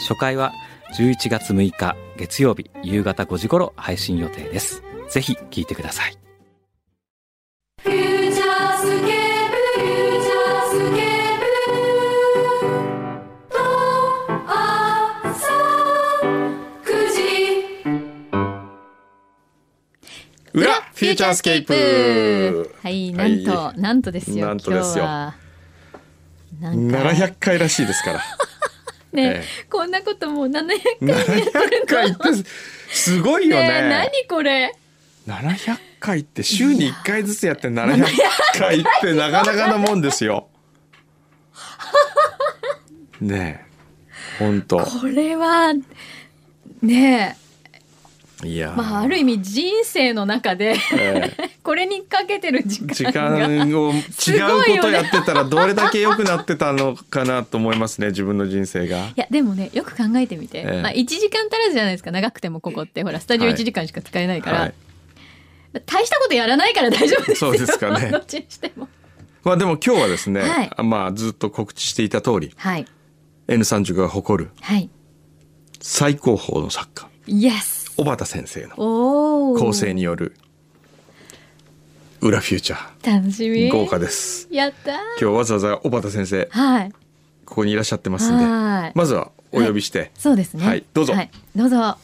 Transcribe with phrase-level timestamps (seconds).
[0.00, 0.52] 初回は
[0.96, 4.82] 11月6日月曜日夕方5時頃配信予定です。
[5.10, 6.16] ぜひ聞いてください。
[7.82, 11.38] フューチャースケープフューチャースケー
[13.48, 13.58] プと
[15.28, 15.52] 朝
[16.84, 17.20] 9時
[20.54, 22.74] 裏フューチャースケープ。
[22.82, 24.46] はい、なんと、はなんとですよ。
[24.46, 25.04] なんとですよ。
[25.04, 25.34] 今日は。
[26.60, 26.98] なんか。
[26.98, 28.20] 700回らしいですから
[29.12, 30.60] ね、えこんなこともう700
[31.00, 32.48] 700回って
[32.92, 33.82] すごいよね。
[33.82, 34.74] ね何これ
[35.26, 38.04] ？700回って週に1回ずつやって700
[38.58, 40.48] 回ってなかなかなもんですよ。
[43.20, 43.70] ねえ
[44.38, 45.74] 本当これは。
[46.82, 47.36] ね
[48.44, 53.48] いやえ、まあ、ある意味人生の中でえ これにかけてる時時間が。
[53.48, 54.02] 間を違う
[54.76, 58.98] ことやってたらどれだけ良くなってたのかなと思いますね自分の人生が。
[58.98, 60.82] いやでもねよく考えてみて、ええ。
[60.82, 62.10] まあ、1時間足らずじゃないですか。
[62.10, 63.02] 長くてもここって。
[63.02, 63.56] ほらスタジオはい。
[63.56, 64.74] 1時間しか使えないから、はい。
[65.86, 67.50] 大したことやらないから大丈夫ですよ。
[67.52, 68.10] そうですかね。
[68.10, 68.88] どっちにしても。
[69.44, 70.70] まあでも今日はですね、はい。
[70.82, 72.86] まあずっと告知していた通りはい。
[73.48, 74.88] N30 が誇るはい。
[75.80, 80.34] 最高峰の作家イエス小畑先生の構成による
[82.22, 83.68] 裏フューチャ楽しみ。
[83.68, 84.48] ー豪華です。
[84.50, 84.94] やったー。
[85.20, 86.92] 今日わざわざ小畑先生はい。
[87.44, 88.92] ここにいらっしゃってますんではい。
[88.94, 90.64] まずはお呼びして、そうですね。
[90.64, 90.84] はい。
[90.94, 91.12] どうぞ。
[91.12, 91.76] はい、どうぞ。
[91.82, 91.98] あ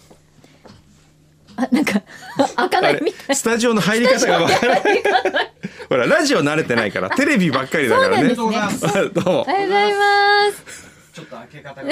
[1.72, 2.02] なんか
[2.56, 3.36] 開かないみたい。
[3.36, 5.02] スタジオの入り方がわからない。
[5.88, 8.34] ほらラジオ慣れてないから テレビばっかりだからね。
[8.34, 8.92] そうなんですね。
[9.16, 9.40] どうも。
[9.40, 10.84] おはようございます。
[11.30, 11.82] 開け方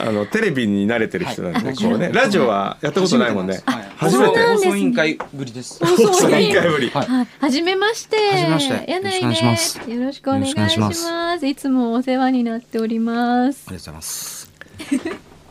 [0.00, 3.60] あのテレビに慣れてる人なんで、こうねラジオはやったことないもんね。
[3.96, 5.84] 初めて放送委員会ぶりです。
[5.84, 6.90] 放送委員一回ぶり。
[6.90, 8.16] はじめまして。
[8.16, 8.90] はじめまして。
[8.90, 9.90] やないよろしくお願いします。
[9.90, 10.88] よろしくお願いしま。
[10.88, 11.46] ます。
[11.46, 13.64] いつもお世話になっております。
[13.68, 14.50] ありがとうございます。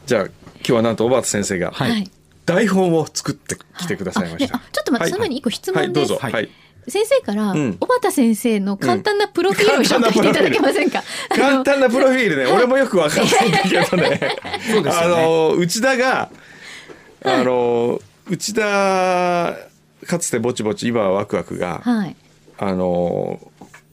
[0.05, 0.33] じゃあ今
[0.63, 2.09] 日はなんと小畑先生がはい。
[2.45, 5.11] 台本を作ってきてくださいました、ちょっと待って、はい。
[5.11, 6.21] その前に一個質はいどう問です。
[6.21, 6.49] ぞはい
[6.87, 11.03] 先生から、ん小畑先生の簡単なプロフィールを紹介していただけませんか？
[11.29, 14.19] 簡単なプロフィールね、俺もよくわかんないんだけどね。
[14.71, 16.29] そうですよねあの内田が、
[17.25, 17.99] あの
[18.29, 19.57] 内田
[20.05, 22.15] かつてぼちぼち今はワクワクが、はい。
[22.59, 23.39] あの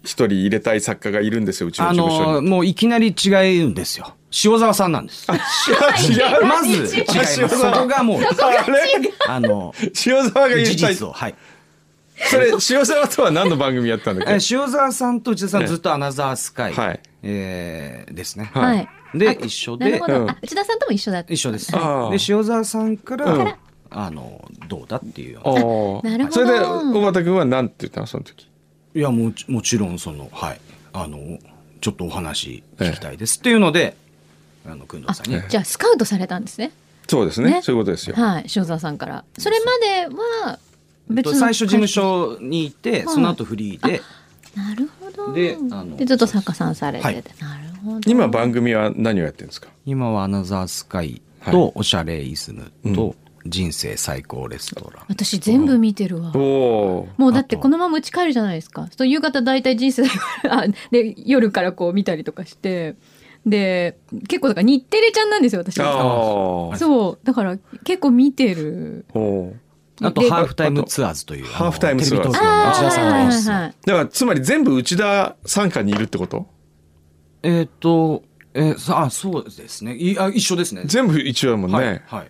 [0.05, 2.49] 一人入れたい作家がいるんですようちのあ事務所のに。
[2.49, 3.31] もういきなり違
[3.63, 4.15] うんですよ。
[4.45, 5.27] 塩沢さんなんです。
[5.31, 7.49] 違う まず違います。
[7.49, 9.13] そこがもうあれ？
[9.27, 9.75] あの
[10.07, 10.95] 塩沢が入れ事たい。
[10.95, 11.35] 実をはい。
[12.31, 14.55] それ塩沢とは何の番組やったんだっえけ？
[14.55, 18.51] 塩沢さんと内田さんずっとアナザースカイ、はいえーですね。
[18.55, 19.19] ははいい。
[19.19, 20.21] で一緒でなるほど。
[20.23, 21.33] うんあ内田さんとも一緒だった。
[21.33, 21.73] 一緒です。
[21.73, 21.79] で
[22.29, 23.55] 塩沢さんから、うん
[23.97, 26.19] あのどうだっていうような。
[26.19, 28.49] るほどそれで小畑君は何て言ったのその時？
[28.95, 30.61] いやもちもちろんそのはい
[30.93, 31.39] あの
[31.81, 33.97] ちょっとお話聞きたいですっていうので、
[34.67, 36.73] あの工藤さんに、えじゃあスカウトされたんですね。
[37.07, 38.17] そうですねねそういうことですよ。
[38.17, 38.47] はい。
[38.57, 39.25] 塩沢さんから。
[39.39, 40.07] それまで
[40.49, 40.59] は
[41.09, 44.01] 別の最初事務所にいて、いその後フリーで、
[44.57, 45.33] なるほど。
[45.33, 48.11] であのでずっと作家さんされてて、はいなるほど。
[48.11, 49.69] 今番組は何をやってるんですか？
[49.87, 53.15] 今はアナザースカイはいとおしゃれイズムうんと
[53.47, 56.33] 人生最高レストラン、私全部見てるわ。
[56.33, 58.89] もうだってこのまま家帰るじゃないですか。
[58.97, 60.05] そう夕方大体人生
[60.49, 62.97] あで夜からこう見たりとかして
[63.45, 63.99] で
[64.29, 65.79] 結構だから日テレちゃんなんですよ私。
[65.81, 66.77] ああ。
[66.79, 69.05] そうだから結構見てる。
[70.03, 72.93] あとでハーフタイムツアーズというハーフタイムツアーズ内田
[73.33, 76.47] さんだからつまり全部内田傘下にいるってこと
[77.43, 78.23] えっ、と
[78.55, 82.03] えーさあそうですねいあ一緒ですね全部一緒だもんね。
[82.07, 82.27] はい、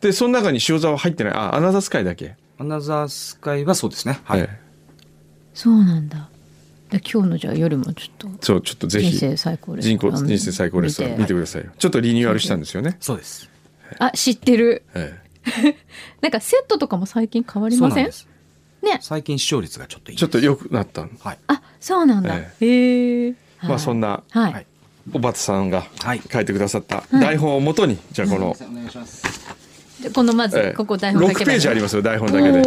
[0.00, 2.36] でその中に塩沢は入ってないあアナザースカイだけ。
[2.58, 4.66] アナザースカイはそうですねはい、ええ
[5.56, 6.28] そうなんだ。
[6.90, 11.70] で今日のじゃあ夜もちょっとそうちょっとぜひ人生最高レス人トラン口人生最高レストラン見てくださいよ。
[11.78, 12.98] ちょっとリニューアルしたんですよね。
[13.00, 13.50] そうです
[13.98, 14.82] あ知ってる。
[14.94, 15.14] え
[16.22, 18.06] なんかセットとかも最近変わりません？
[18.82, 18.98] ね。
[19.00, 21.10] 最近視聴率がちょっといいえちょっと良くなったの。
[21.20, 21.38] はい。
[21.46, 22.34] あそうなんだ。
[22.36, 23.34] えへえ。
[23.62, 24.52] まあそんなはい。
[24.52, 24.66] はい。
[25.12, 26.22] 小畑さんがはい。
[26.32, 28.90] 書いてくださった台本をもとにじゃあこのお願い。
[28.90, 29.22] します
[30.02, 30.76] でこのまずええ。
[30.76, 32.62] ここ台本だけ6ページありまますよ台本だけで。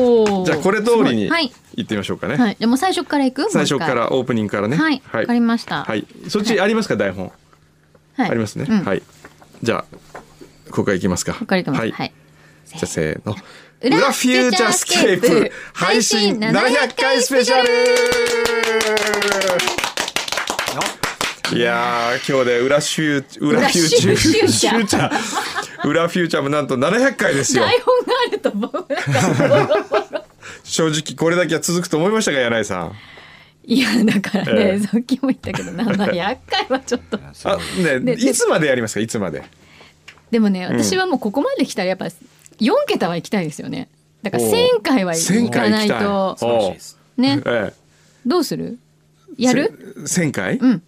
[0.45, 1.29] じゃあこれ通りにい。
[1.29, 1.51] はい。
[1.75, 2.55] 行ってみましょうかね、はい。
[2.57, 3.51] じゃあもう最初からいく？
[3.51, 4.77] 最初からオープニングからね。
[4.77, 5.21] 一回はい。
[5.23, 5.83] わ、かりました。
[5.83, 6.07] はい。
[6.29, 6.95] そっちありますか？
[6.95, 7.31] 台本。
[8.15, 8.29] はい。
[8.31, 8.83] ありますね、うん。
[8.85, 9.03] はい。
[9.61, 9.83] じゃ
[10.15, 10.19] あ
[10.69, 11.33] ここからいきますか。
[11.33, 11.79] ここからいきます。
[11.79, 12.13] はい、はい。
[12.67, 13.35] じゃあせーの。
[13.81, 15.51] 裏裏フューチャースケープ。
[15.73, 17.69] 配信700回スペシャル。
[21.51, 24.11] いやー今日で裏シュー裏フューチャー。
[24.11, 24.75] 裏シューチャー。
[24.75, 25.89] フューチャー。
[25.89, 27.63] 裏フューチャーもなんと700回ですよ。
[27.63, 28.87] 台本があるとボロボ
[29.65, 30.23] ロ
[30.63, 32.93] 正直これだけは続くと思いましたが柳井さん。
[33.63, 34.79] いやだからね、ええ。
[34.79, 37.19] さっきも言ったけど700回はちょっと。
[37.45, 37.57] あ
[38.03, 39.43] ねいつまでやりますかいつまで
[40.31, 42.11] でもね私はもうここまで来たらやっぱ4
[42.87, 43.89] 桁は行きたいですよね。
[44.21, 44.51] だからおう。
[44.51, 46.47] 1000回は1000行かない回行きたい。
[46.49, 47.41] とね。
[47.45, 47.73] え
[48.25, 48.77] どうする？
[49.37, 49.95] やる？
[49.97, 50.57] え1000回？
[50.57, 50.83] うん。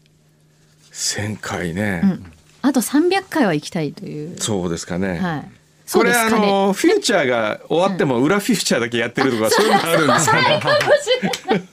[0.92, 2.20] 1000回ね、
[2.62, 4.38] あと300回は行きたいという。
[4.38, 5.52] そうですかね、はい。
[5.92, 9.66] これあのフューチャーが終わっても裏フューチャーだけやってるとか そう。
[9.66, 10.42] いうのあるんですか
[11.54, 11.68] ね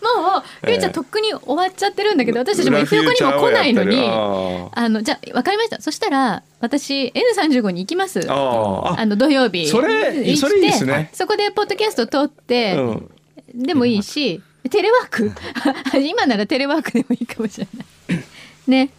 [0.00, 5.80] もうフューチャーとっくに終わっちゃってるんだけど私たちも裏 F 横にも来ないのにあのじゃあ分かりました。
[5.80, 8.20] そしたら私 N35 に行きます。
[8.30, 9.68] あの土曜日。
[9.68, 11.10] それ行ってそれいいですね。
[11.12, 13.10] そこでポッドキャスト撮って、うん。
[13.54, 15.32] でもいいしテレワーク。
[16.00, 17.66] 今ならテレワークでもいいかもしれ
[18.08, 18.24] ない。
[18.66, 18.90] ね。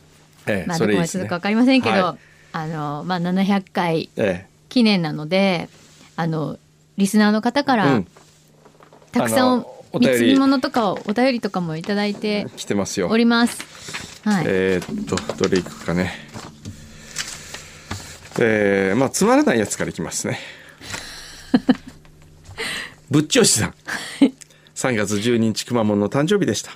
[0.48, 2.18] ええまあどこまで続くか分かりませんけど、は
[2.52, 5.70] あのまあ700回え記念なので
[6.16, 6.58] あの
[6.98, 8.08] リスナーの方かえら、うん。
[9.12, 10.38] たくさんお便り。
[10.38, 13.08] 物とかをお便りとかもいただいて来てますよ。
[13.10, 14.22] おります。
[14.24, 14.46] はい。
[14.48, 16.14] えーっとどれいくかね。
[18.40, 20.40] えー、まあつまらないやつからいきますね。
[23.10, 23.74] ぶっちょしさん。
[24.76, 26.72] 3月12日くまモンの誕生日でした。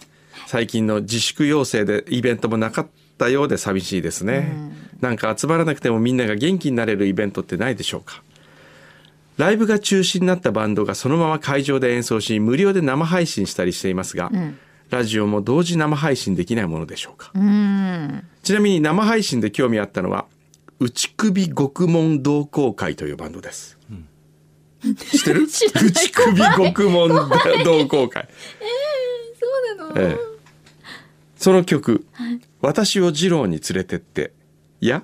[0.48, 4.52] 最近の自粛要請でイベントもなかったようで寂しいですね、
[5.02, 8.22] なんか集まらなくてもみんなが元気になれるイベントってないでしょうか
[9.38, 14.58] ライブが中止になったバンドがそのまま会場で演奏し無料で生配信したりしていますが、ん
[14.92, 17.32] ラジオも同時生配信できないものでしょうか？
[17.34, 18.28] うーん。
[18.44, 20.26] ちなみに生配信で興味あったのは
[20.80, 23.78] 内首獄門同好会というバンドです。
[25.12, 25.48] 知ってる？
[25.48, 28.28] 内首獄門同好会。
[29.40, 30.00] そうなの？
[30.00, 30.36] ええ
[31.38, 32.06] その曲、
[32.62, 34.32] 私を二郎に連れてって、
[34.82, 35.04] いや、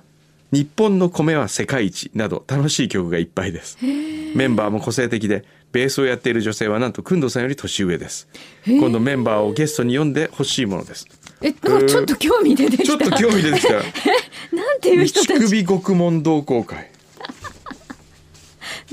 [0.52, 3.78] 日本の米は世界一など楽しい曲がいっぱいです。
[3.82, 8.28] メンバーも個性的で、ベースをやっている女性はなんと工藤さんより年上です。
[8.66, 11.06] 今度メンバーをゲストに呼んでほしいものです。
[11.40, 12.84] え、もうちょっと興味出てきた。
[12.84, 13.72] ちょっと興味出てきた。
[14.54, 15.40] なんていう人内たち？
[15.40, 16.90] 首獄門同好会。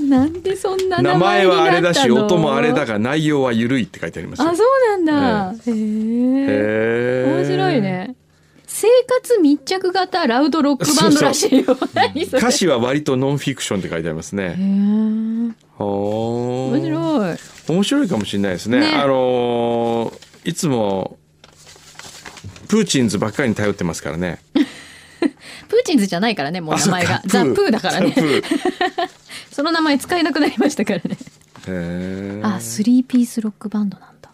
[0.00, 1.60] なんでそんな名名前前になったの？
[1.60, 2.86] はあれだし音もあれだ。
[2.86, 5.52] が内容は緩いって書いてありますよあ、そうなんだ。
[5.52, 7.24] へえ。
[7.36, 8.14] 面白いね。
[8.80, 11.76] 生活密着型ラウドロックバンドらしいよ。
[12.38, 14.54] 歌詞は割とノンフィクションって書いてありますへね。
[14.58, 17.36] ー面面白い。
[17.68, 18.80] 面白いかもしれないですね。
[18.80, 21.18] ねあのーいつも
[22.68, 24.38] プーチンズばっかりに頼ってますからね。
[24.54, 28.14] プーチンズじゃないからね、もう名前がザ・プーだからね
[29.52, 31.18] その名前使えなくなりましたからね。
[31.66, 34.30] へーあ、スリーピースロックバンドなんだ。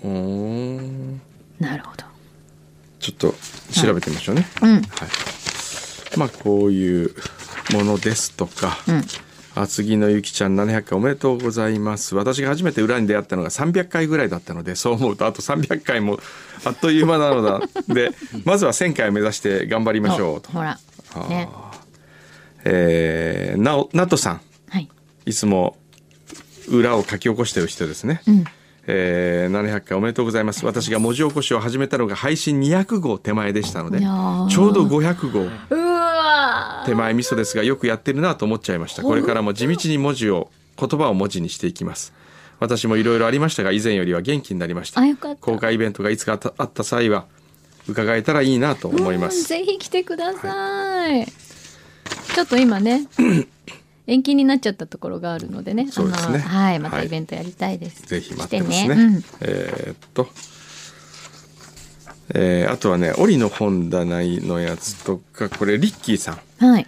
[1.58, 2.05] なるほど。
[3.12, 3.34] ちょっと
[3.72, 4.46] 調べてみましょうね。
[4.62, 4.70] うん。
[4.74, 4.82] はい。
[6.18, 7.14] まあこういう
[7.72, 8.78] ものですとか。
[8.88, 9.04] うん。
[9.54, 16.18] 厚木のゆきちゃん700回おめでとうございます私が初めて裏に出会ったのが300回ぐらいだったのでそう思うとあと300回も
[16.66, 18.10] あっという間なのだ で
[18.44, 20.78] まずは1000回を目指して頑張りましょうと、ほら。
[21.30, 21.48] ね。
[22.64, 24.90] えー、なおなとさんはい。
[25.24, 25.78] いつも
[26.68, 28.44] 裏を書き起こしてる人ですね、うん。
[28.88, 30.64] えー、700回おめでとうございます。
[30.64, 35.50] 私が文字起こしを始めたのが配信200号手前でしたのでちょうど500号。
[36.86, 39.02] 手前味噌ですがよくやってるなと思っちゃいました。
[39.02, 42.12] これからも地道に文字を言葉を文字にしていきます。
[42.60, 45.02] 私もいろいろありましたが以前よりは元気になりました。
[45.40, 47.26] 公開イベントがいつかあった際は
[47.88, 49.38] 伺えたらいいなと思います。
[49.38, 51.26] うんぜひ来てください。
[51.26, 53.06] ちょっと今ね、
[54.06, 55.88] 延期になっちゃったところがあるのでね。
[55.90, 56.38] そうですね。
[56.38, 57.06] あのはい、またはい。
[57.06, 58.02] イベントやりたいです。
[58.02, 58.88] ぜひ待ってますね。
[58.88, 59.24] 来てうん。
[59.40, 60.28] えーっと。
[62.34, 66.66] えーあとはね折の本棚のやつとかこれリッキーさん。
[66.66, 66.86] はい。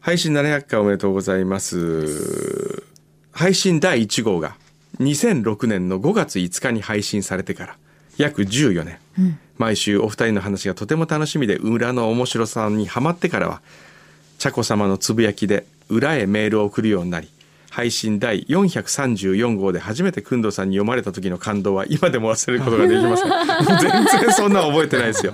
[0.00, 2.84] 配信700回おめでとうございます。
[3.32, 4.56] 配信第1号が
[5.00, 7.76] 2006年の5月5日に配信されてから
[8.16, 8.98] 約14年、
[9.58, 13.60] 毎週お二人の話がとても楽しみで裏の面白さにハマってからは
[14.38, 17.28] 茶子様のつぶやきで裏へメールを送るようになり
[17.76, 23.30] 配信第434号で初めて工藤さんに読まれた時の感動は今でも忘れることができません。
[23.78, 25.32] 全然そんなの覚えてないですよ。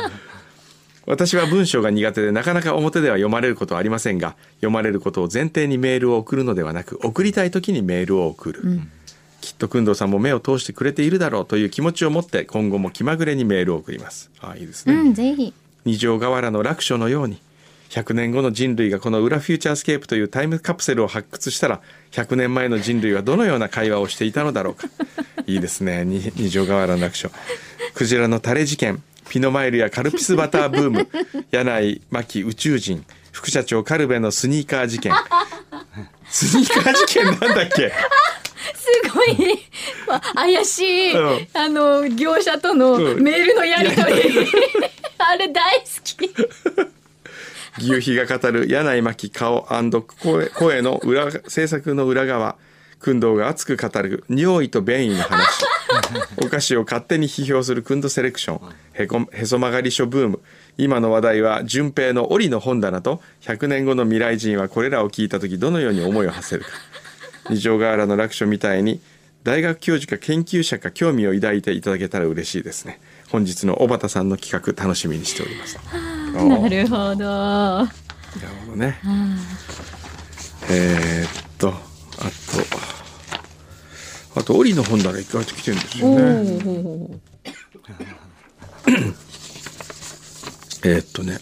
[1.07, 8.81] 私は文章が苦手でなかなか表では読まれることはありませんが読まれることを前提にメールを送るのではなく送りたい時にメールを送る、
[9.41, 14.33] きっと工藤さんも目を通してくれているだろうという気持ちを持って今後も気まぐれにメールを送ります。
[14.41, 15.55] ああいいですね、うん、ぜひ。
[15.85, 17.41] 二条河原の楽書のように
[17.93, 21.83] 100年後の人類がこの裏フューチャースケープというタイムカプセルを発掘したら
[22.13, 24.89] 100年前の人類はどのような会話をしていたのだろうか。
[25.47, 26.05] いいですね。
[26.07, 27.31] に二条河原の楽勝
[27.95, 29.03] クジラのタレ事件。
[29.29, 31.09] ピノマイルやカルピスバターブーム。
[31.51, 33.05] 柳井真紀宇宙人。
[33.31, 35.13] 副社長カルベのスニーカー事件。
[36.31, 37.93] スニーカー事件なんだっけ？
[38.75, 39.59] すごい、
[40.07, 41.49] まあ、怪しい、うん。
[41.55, 43.23] あの業者とのうん。
[43.23, 44.47] メールのやり取り、
[45.19, 46.17] あれ大好き
[47.83, 49.67] 牛皮が語る柳井真紀顔
[50.23, 52.57] 声声の裏制作の裏側
[53.03, 55.65] 工藤が熱く語る尿意と便意の話。
[56.41, 58.73] お菓子を勝手に批評するクンドセレクション。
[58.95, 60.41] へこへそ曲がり書ブーム。
[60.79, 66.71] 今の話題は順平の檻の本棚と100年後の未来人はこれらを聞いた時どのように思いを馳せるか。
[67.51, 69.01] 二条河原の楽書みたいに
[69.43, 73.01] 大学教授か研究者か興味を抱いていただけたら嬉しいですね。
[73.31, 75.79] 本日の小畑さんの企画楽しみにしております
[76.33, 77.89] なるほどなる
[78.67, 78.99] ほどね。
[80.71, 81.79] えーっと、あと、
[84.41, 86.63] あと、檻の本棚意外と来てるんですおよね。
[86.75, 87.11] お
[90.85, 91.39] えーっとね。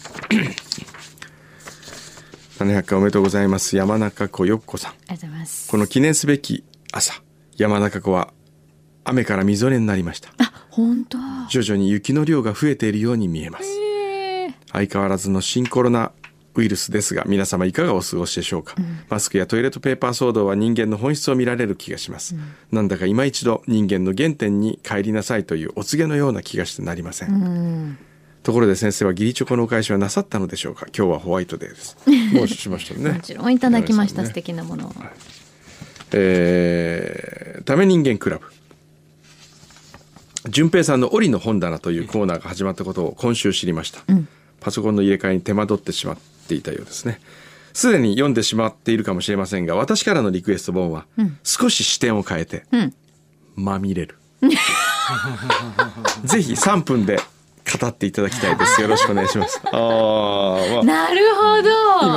[2.59, 3.77] 700回おめでとうございます。
[3.77, 4.93] 山中湖よっこさん。
[4.93, 7.23] ありがとうございますこの記念すべき朝、
[7.57, 8.33] 山中湖は
[9.05, 10.31] 雨からみぞれになりました。
[10.39, 11.19] あ本当
[11.49, 13.65] 徐々に雪の量が増えているように見えます。
[14.73, 16.13] えー相変わらずの新コロナ
[16.55, 18.75] ウイルスですが皆様いかがお過ごしでしょうか、
[19.09, 22.35] マスクやトイレットペーパー騒動は人間の本質を見られる気がします、
[22.73, 27.99] なんだか今一度人間の原点に帰りなさいというお告げのような気がしてなりません、
[28.43, 30.87] ところで先生は義理チョコのお返しはなさったのでしょうか？
[30.97, 31.97] 今日はホワイトデーです。
[32.35, 33.11] もうしましたね。
[33.13, 34.93] もちろんいただきました、ね素敵なものを、
[36.13, 38.47] えー、ため人間クラブ。
[40.49, 44.01] 淳平さんの檻の本棚というコーナーが始まったことを今週知りました、
[44.61, 47.21] パソコンの入れ替えに手間取ってしまっていたようですね。
[47.73, 51.07] すでに読んでしまっているかもしれませんが私からのリクエスト本は、
[51.45, 52.93] 少し視点を変えて、ん。
[53.57, 54.17] まみれる。
[56.25, 57.21] ぜひ3分で
[57.79, 58.81] 語っていただきたいです。
[58.81, 59.61] よろしくお願いします。
[59.71, 60.85] あー、まあ。
[60.85, 61.71] なるほど。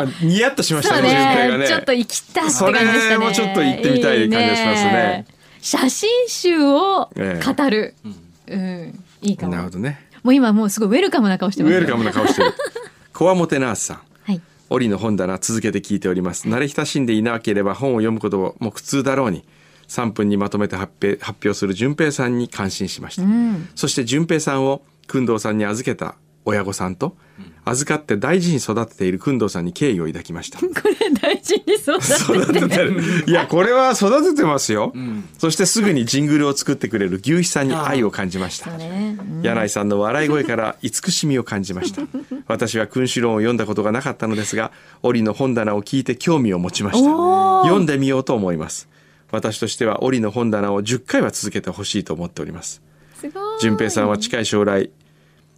[0.04, 1.58] 今ニヤッとしましたねね。
[1.60, 1.68] ね。
[1.68, 5.26] ちょっと行きたってそれもちょっと行ってみたい感じがしますね。
[5.62, 7.54] 写真集をええ。
[7.54, 7.96] 語る、
[8.48, 9.00] うん。
[9.22, 9.52] いいかも。
[9.52, 12.53] なるほどねもう今もうすごいウェルカムな顔してますよウェルカムな顔してる。
[13.13, 13.98] コアモテナースさん。
[14.24, 16.48] はい折の本棚続けて聞いております。
[16.48, 19.46] 慣れ親しんでいなければ本を読むことも苦痛だろうに。
[19.88, 23.24] 3分にまとめて発表発表する淳平さんに感心しました。
[23.75, 26.15] そして淳平さんを工藤さんに預けた
[26.46, 27.16] 親御さんと、
[27.66, 30.60] 預かって大事に育てている工藤さんに敬意を抱きました。
[30.62, 33.02] これ大事に育ててる。
[33.26, 34.94] いや、これは育ててますよ。
[35.38, 38.72] そしてすぐにジングルを作ってくれる牛皮さんに愛を感じました。
[38.72, 39.18] ね。
[39.20, 39.42] うん。
[39.42, 42.02] 柳井さんの笑い声から 慈しみを感じました。
[42.48, 44.72] 私は君主論を読んだことがなかったのですが
[45.02, 47.64] 折の本棚を聞いて興味を持ちました。
[47.64, 48.90] 読んでみようと思います。
[49.32, 52.82] 私としては折の本棚を10回は続けてほしいと思っております。
[53.20, 53.62] すごい。
[53.62, 54.92] 淳平さんは近い将来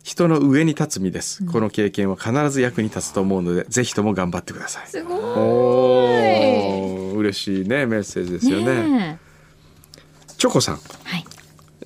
[0.05, 4.87] 人の上に立つ身です、この経験は必ず役に立つと思うのでぜひとも頑張ってください。
[4.87, 5.15] すご
[6.11, 7.15] い。
[7.17, 8.87] 嬉しいねメッセージですよね。
[8.87, 9.19] ね
[10.37, 10.75] チョコさん。
[10.75, 11.25] えはい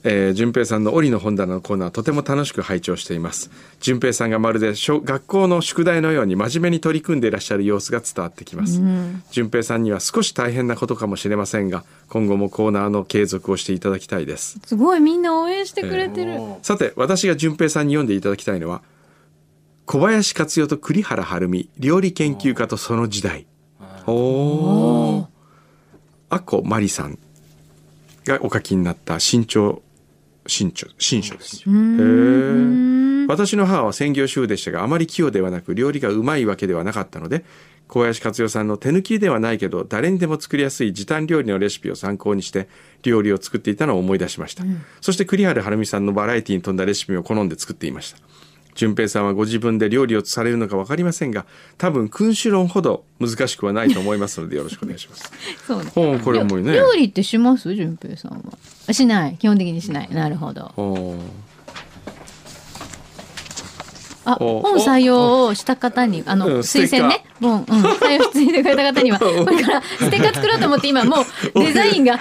[0.03, 3.51] えー、順平さんの折の本棚のコーナーとても楽しく拝聴しています。
[3.79, 8.81] 順平さんがまるで小学校の宿題のように真面目に取り組んでいらっしゃる様子が伝わってきます、
[9.31, 14.59] 順平さんには少し大変なことかもしれませんが今後もコーナーの継続をしていただきたいです。
[14.65, 18.81] すごいみんな応援してくれてる、さて私が順平さんに読んでいただきたいのは
[19.85, 23.47] 小林克代と栗原はるみ料理研究家とその時代。
[24.05, 25.27] おお
[26.29, 27.17] あこまりさん
[28.23, 29.81] がお書きになった新潮
[30.49, 31.63] 新書新書です。
[33.29, 37.45] 私の母は専業主婦でしたがあまり器用ではなく料理がうまいわけではなかったので
[37.87, 42.69] 小林克代さんの手抜きではないけど誰にでも作りやすい時短料理のレシピを参考にして
[43.03, 44.63] 料理を作っていたのを思い出しました、
[45.01, 48.19] そして栗原はるみさんのバラエティに富んだレシピを好んで作っていました
[48.79, 51.45] 淳平さんはご自分で料理をされるのか分かりませんが
[51.77, 55.29] 多分君主論ほど難しくはないと思いますのでよろしくお願いします。
[55.67, 55.91] そうね。
[55.93, 56.73] ほうこれもね。
[56.77, 57.75] 料理ってします？
[57.75, 58.31] 順平さん
[58.87, 58.93] は。
[58.93, 59.35] しない。
[59.37, 60.09] 基本的にしない。
[60.13, 60.71] なるほど。
[64.25, 67.25] あお本採用をした方にあの、うん推薦ね。
[67.41, 71.25] 本、うん、採用してくれた方には これからステッカー作ろうと思って今もう
[71.59, 72.19] デザインが。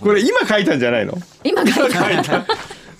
[0.00, 1.16] これ今書いたんじゃないの？
[1.44, 1.90] 今書い
[2.22, 2.46] た。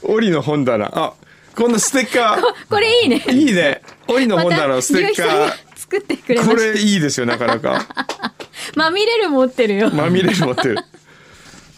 [0.02, 0.90] 折の本棚。
[0.95, 1.12] あ
[1.57, 3.25] こんなステッカこれいいね。
[3.26, 3.83] ーいいね。
[4.09, 5.52] 折の本棚のステッカー。
[5.76, 7.85] 作ってくれこれいいですよなかなか。
[7.85, 8.35] た
[8.76, 9.90] まみれる持ってるよ。
[9.90, 10.76] まみれ持ってる。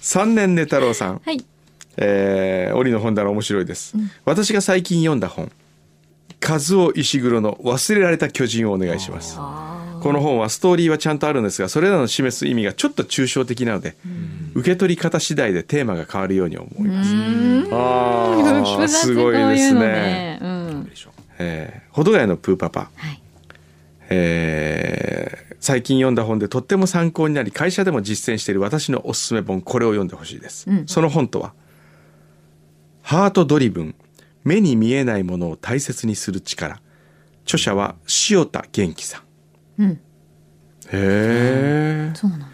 [0.01, 1.21] 三年寝太郎さん。
[1.25, 1.45] はい。
[1.97, 5.53] えー、折の本棚面白いです、私が最近読んだ本。
[6.43, 9.39] 和夫石黒の忘れられた巨人をお願いします
[10.03, 13.97] この本はストーリーはちゃんとあるんですがそれらの示す意味がちょっと抽象的なので、
[14.55, 17.15] 受け取り方次第でテーマが変わるように思います。
[17.71, 20.39] あー複雑すごいですね。
[20.43, 23.23] うんでしょえー、のプーパパ、はい。
[24.11, 30.89] えー最近読んだ本でとっても参考になり会社でも実践している私のおすすめ本これを読んでほしいです、うん。
[30.89, 31.55] その本とは
[33.03, 33.95] ハートドリブン
[34.43, 36.81] 目に見えないものを大切にする力。
[37.45, 37.95] 著者は
[38.29, 39.23] 塩田元気さん
[39.83, 39.91] うん。
[39.93, 39.99] へ
[40.93, 42.11] え。
[42.15, 42.47] そうなんだ。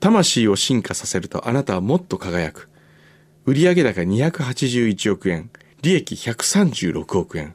[0.00, 2.68] 魂を進化させるとあなたはもっと輝く。
[3.44, 5.50] 売上高281億円。
[5.82, 7.54] 利益136億円。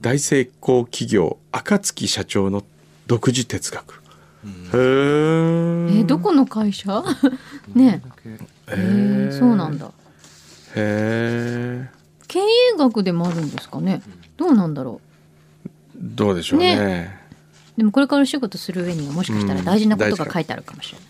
[0.00, 2.64] 大成功企業暁社長の
[3.06, 3.94] 独自哲学。
[3.94, 3.98] へ
[4.46, 4.76] え。
[6.02, 7.02] ーどこの会社？
[7.74, 8.02] ね。
[8.68, 9.86] えーそうなんだ。
[9.86, 9.90] へ
[10.76, 11.88] え。
[12.28, 12.42] 経営
[12.78, 14.02] 学でもあるんですかね？
[14.36, 15.00] どうなんだろ
[15.96, 17.12] どうでしょうね。
[17.16, 17.19] う
[17.76, 21.08] でもこれからお仕事する上にはもしかしたら大事なことが書いてあるかもしれない、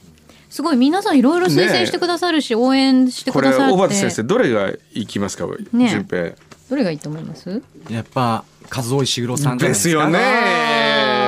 [0.50, 3.74] すごい皆さんいろいろ推薦してくださるし、応援してこれくださって。
[3.74, 5.46] 小畑先生どれがいきますか？
[5.72, 6.32] ね順平。
[6.68, 7.62] どれがいいと思います？
[7.88, 10.18] やっぱ和夫石黒さんですかですよね。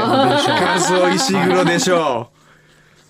[0.05, 2.31] カズオ石黒でしょ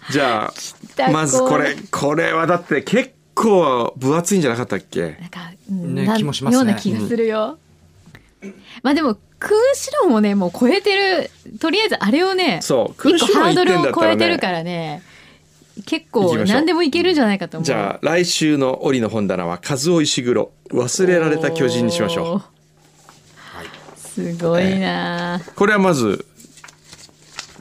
[0.08, 0.12] う。
[0.12, 0.52] じゃ
[0.96, 2.32] たあまずこれこれ。
[2.32, 5.16] はだって結構分厚いんじゃなかったっけ？
[5.20, 6.56] なんか、うんねな気もしますね。
[6.56, 7.58] ような気がするよ、
[8.82, 11.30] まあでも君子論もねもう超えてる。
[11.58, 15.02] とりあえずあれをねそう一個ハードルを超えてるからね
[15.84, 17.64] 結構何でもいけるんじゃないかと思う。
[17.64, 22.42] じゃあ来週の折の本棚はカズオ石黒忘れられた巨人にしましょう。
[23.96, 26.26] すごいな、うこれはまず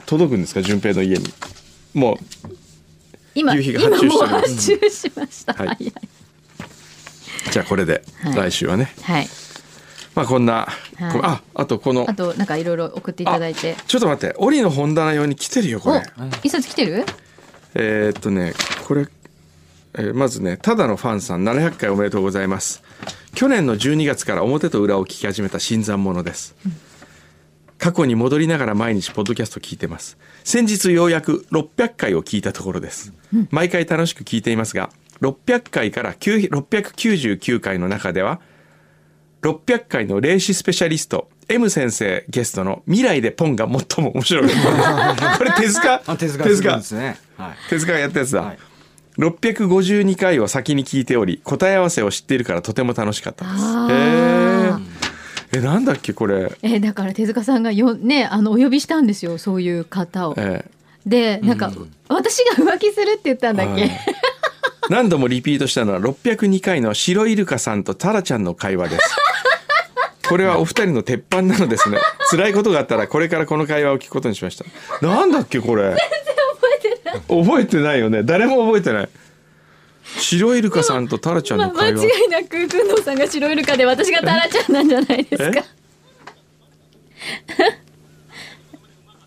[0.04, 1.24] 届くんですか順平の家に。
[1.94, 2.16] もう
[3.34, 5.78] 今夕日が今もう発注し発注しました、はい。
[7.50, 8.34] じゃあこれではい。
[8.34, 9.28] 来週はね、はい
[10.14, 11.12] まあこんな、はい。
[11.12, 13.76] こああとこのあとなんかいろいろ送っていただいて。
[13.86, 16.02] ちょっと待って折の本棚用に来てるよこおれ
[16.42, 17.04] 一冊来てる？
[17.74, 18.52] えーっとね
[18.86, 19.06] これ、
[19.94, 22.82] えーまずねただのファンさん700回おめでとうございます。
[23.34, 26.54] 去年の12月から表と裏を聞き始めた新参者です、
[27.78, 30.18] 過去に戻りながら毎日ポッドキャスト聞いてます。
[30.44, 33.14] 先日ようやく600回を聞いたところです、
[33.50, 34.90] 毎回楽しく聞いていますが
[35.22, 38.40] 600回から9 699回の中では
[39.42, 46.00] 600回の霊視スペシャリスト M 先生ゲストの未来でポンが最も面白かったこれ手塚？
[46.06, 47.18] あ手塚すごいですね。
[47.36, 47.52] はい。
[47.68, 48.58] 手塚がやったやつだ、はい。
[49.18, 53.56] 652回を先に聞いており答え合わせを知っているからとても楽しかったです。
[53.58, 54.78] あへー。
[55.54, 56.56] ええなんだっけこれ？
[56.62, 60.34] えだから手塚さんがよねあのお呼びしたんですよそういう方を。
[60.38, 60.64] え
[61.04, 61.72] でなんか、
[62.08, 63.90] 私が浮気するって言ったんだっけ、はい。
[64.88, 69.16] 何度もリピートしたのは602回の白イルカさんとタラちゃんの会話です
[70.32, 71.98] これはお二人の鉄板なのですね。
[72.30, 74.64] 辛いことがあったらこれからこの会話を聞くことにしました。
[75.06, 75.82] なんだっけこれ？
[75.82, 75.98] 全然
[76.54, 77.44] 覚えてない。
[77.44, 78.22] 覚えてないよね。
[78.22, 79.08] 誰も覚えてない。
[80.16, 85.64] 白イルカさんとタラちゃんの会話、いなく工藤さんが白イルカで私がタラちゃんなんじゃないですか。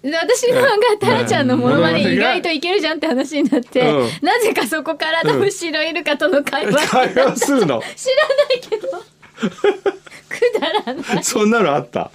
[0.01, 4.09] で私の方がタラちゃんのモノマネ意外といけるじゃんって話になって、うん。
[4.23, 7.79] なぜかそこから多分白イルカとの会話、会話するの？
[7.95, 9.03] 知らないけど
[9.35, 11.23] くだらない。
[11.23, 12.11] そんなのあった？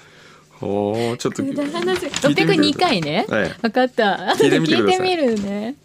[0.63, 2.75] おーちょっとくだらない聞いてみてください。
[2.75, 3.61] 602回ね、ええ。
[3.63, 4.31] 分かった。
[4.31, 4.83] 後聞いでてみてく
[5.17, 5.77] るね。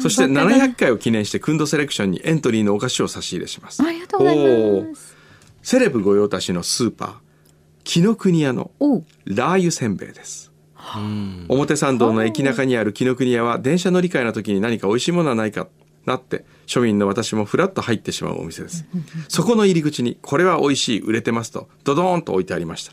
[0.00, 3.82] そしてバカだ700回を記念してクンドセレクションにエントリーのお菓子を差し入れします。
[3.82, 5.16] ありがとうございます。
[5.62, 7.14] セレブ御用達のスーパー
[7.82, 8.70] 紀ノ国屋の
[9.24, 10.52] ラー油せんべいです。
[11.48, 15.66] 表参道の駅中にある紀ノ国屋は電車乗り換えの時に何か美味しいものはないか
[16.06, 18.84] なって庶民の私もフラッと入ってしまうお店です。
[19.28, 22.92] そこの入り口にこれは美味しい売れてますとドドーンと置いてありました。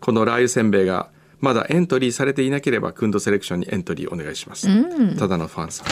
[0.00, 1.08] このラー油せんべいが
[1.40, 4.68] まだエントリーされていなければクンドセレクションにエントリーお願いします、
[5.18, 5.86] ただのファンさん。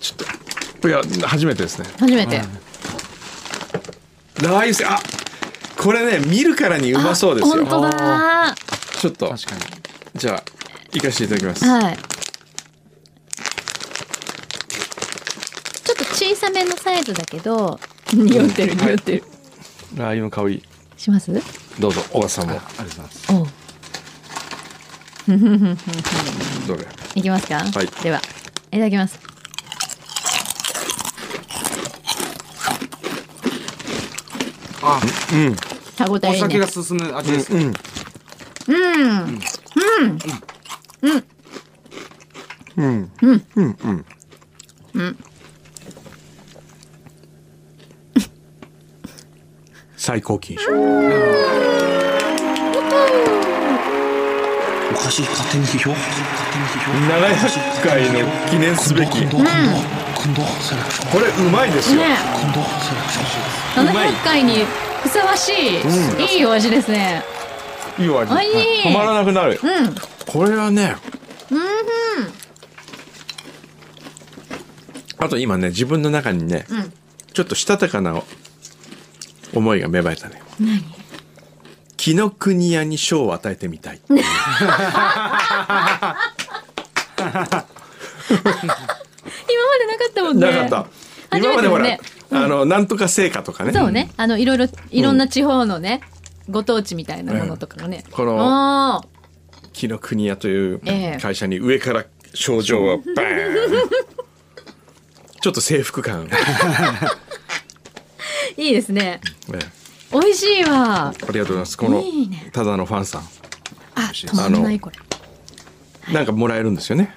[0.00, 0.18] ちょっ
[0.80, 1.88] といや初めてですね。
[1.98, 2.48] 初めて、ラー
[4.56, 4.98] 油せんあ
[5.76, 7.64] これね見るからにうまそうですよ。
[7.64, 8.54] 本当だ。
[9.00, 9.62] ちょっと確かに。
[10.14, 10.44] じゃあ
[10.92, 11.64] 行かせていただきます。
[11.64, 11.98] はい
[15.84, 17.80] ちょっと小さめのサイズだけど
[18.12, 19.24] 匂ってる匂ってる、
[19.96, 20.62] ラー油の香り。
[20.98, 21.32] します？
[21.80, 22.56] どうぞ小川さんも。
[22.56, 23.32] ありがとうございます。
[23.32, 23.46] おう。
[26.68, 26.86] どれ？
[27.14, 27.86] いきますか、はい。
[28.02, 28.22] ではい
[28.72, 29.18] ただきます。
[34.82, 35.00] あ。
[35.96, 36.46] 歯ごたえいいね。
[36.46, 37.72] お酒が進む味ですね
[50.14, 50.70] 最高金賞。
[50.70, 50.74] お
[54.94, 55.90] かしい勝手に批評？
[55.90, 56.06] 勝
[56.52, 56.92] 手に批評。
[57.82, 59.22] 700回の記念すべき。
[59.22, 59.50] 今度今度
[60.22, 61.10] 今度セレクション。
[61.10, 63.86] これうまいですよ、ね今度セレクション。
[63.88, 64.64] 700回に
[65.02, 67.24] ふさわしい、いいお味ですね。
[67.98, 68.32] いいお味。
[68.32, 69.94] 止まらなくなる、うん。
[70.32, 70.94] これはね
[75.18, 76.62] あと今ね自分の中にね、ん。
[77.32, 78.22] ちょっとしたたかな
[79.54, 80.42] 思いが芽生えたね。
[81.96, 84.00] 紀ノ国屋に賞を与えてみたい。
[84.08, 84.24] 今ま
[89.78, 90.52] でなかったもんね。
[90.52, 90.86] なかっ
[91.30, 93.72] た、今までほら、ねあのなんとか成果とかね。
[93.72, 94.10] そうね。
[94.16, 96.00] あのいろいろいろんな地方のね、
[96.50, 99.08] ご当地みたいなものとかもね、このあー。
[99.72, 101.18] 紀ノ国屋というええ。
[101.20, 103.88] 会社に上から賞状をバーン。
[105.40, 106.28] ちょっと制服感、
[108.56, 109.20] いいですね。
[109.48, 109.58] ね
[110.12, 111.08] 美味しいわ。
[111.08, 111.78] ありがとうございます。
[111.78, 112.02] この
[112.52, 113.22] ただのファンさん。
[113.96, 114.96] あ止まんないこれ。
[116.12, 117.14] なんかもらえるんですよね。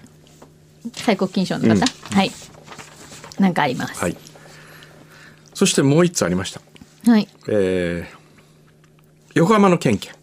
[0.94, 2.32] 最高金賞の方、はい。
[3.40, 4.00] なんかあります。
[4.00, 4.18] はい。
[5.54, 6.62] そしてもう一つありました。
[7.10, 7.28] はい。
[7.48, 8.18] えー
[9.34, 10.14] 横浜のケンケン。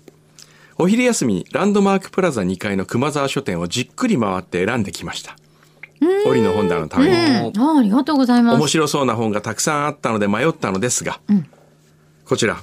[0.76, 5.36] お昼休みにランドマークプラザ2階の熊沢書店をじっくり回って選んできました
[6.26, 8.58] 折の本棚のために、あありがとうございます。
[8.58, 11.20] 面白そうな本がたくさんあったので迷ったのですが、
[12.24, 12.62] こちら。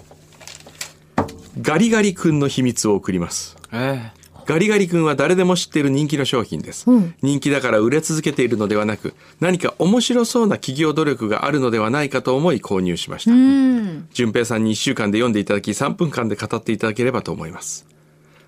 [1.62, 3.58] ガリガリ君の秘密を送ります。
[3.74, 4.12] え
[4.46, 7.16] ガリガリ君は誰でも知っている人気の商品です、うん。
[7.22, 13.32] 人気だから売れ続けているのではなく何か面白そうな企業努力があるのではないかと思い購入しました。
[13.32, 14.08] うん。
[14.14, 17.86] 順平さんに1週間で読んでいただき3分間で語っていただければと思います。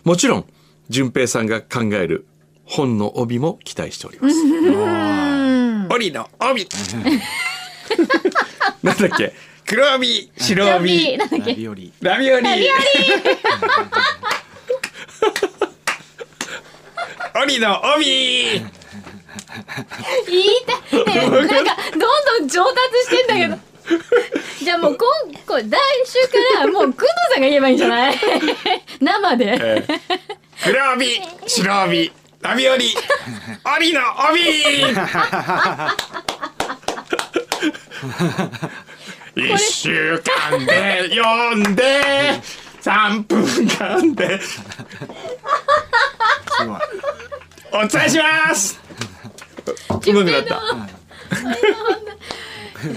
[0.03, 0.45] もちろん
[0.89, 2.25] 順平さんが考える
[2.75, 4.35] 本の帯も期待しております。
[5.93, 6.67] 帯の帯
[8.81, 9.33] なんだっけ？
[9.65, 11.17] 黒帯白帯。
[11.17, 11.51] なんだっけ？
[11.51, 11.93] ラビオリ。
[12.01, 12.47] ラビオリ。
[17.43, 18.05] 帯 の帯。
[18.05, 18.61] 言
[20.39, 21.99] いたい、ね、なんかどん
[22.39, 23.57] どん上達してんだけど。
[24.63, 25.05] じゃあもう今
[25.45, 25.61] こ来
[26.05, 28.15] 週からもう工藤さんが言えばいいんじゃない？
[29.01, 29.45] 生で。
[29.61, 29.99] えー。
[30.63, 32.11] 黒帯白帯
[32.43, 32.93] ラビオリ
[33.77, 34.41] 帯の帯
[39.33, 42.01] 一週間で読んで
[42.81, 44.41] 三分間で。
[47.71, 48.77] お伝えします。
[49.89, 50.61] うまくなった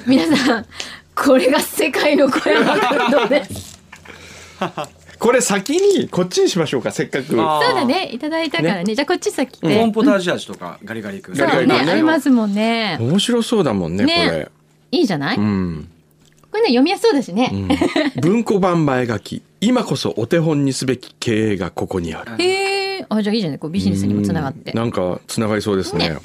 [0.07, 0.67] 皆さん
[1.15, 3.79] これが世界の小山君堂です。
[5.19, 7.27] これ先にこっちにしましょうかせっかく。
[7.29, 8.11] そうだね。
[8.13, 8.95] いただいたからね。
[8.95, 9.61] じゃあこっち先。
[9.61, 11.35] コーでンポタージュ味とかガリガリ君。
[11.35, 11.67] そうね。
[11.67, 11.75] ね。
[11.91, 12.99] ありますもんね。
[13.01, 14.27] 面白そうだもんねね。
[14.29, 14.51] これ。
[14.93, 15.89] いいじゃない、うん。
[16.51, 17.51] これね読みやすそうだしね、
[18.23, 19.43] 文庫版前書き。
[19.61, 22.43] 今こそお手本にすべき経営がここにある。
[22.43, 23.59] へえあじゃあいいじゃない？
[23.59, 24.71] こうビジネスにもつながって。
[24.71, 24.77] うん。
[24.79, 26.11] なんかつながりそうですね。
[26.11, 26.19] ね。